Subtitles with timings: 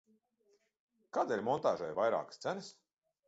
[1.17, 2.73] Kādēļ montāžai ir vairākas cenas?